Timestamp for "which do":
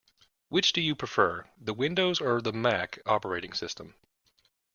0.49-0.81